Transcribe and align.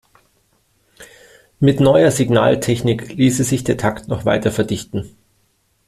Mit 1.59 1.79
neuer 1.79 2.09
Signaltechnik 2.09 3.13
ließe 3.13 3.43
sich 3.43 3.63
der 3.63 3.77
Takt 3.77 4.07
noch 4.07 4.25
weiter 4.25 4.49
verdichten. 4.49 5.15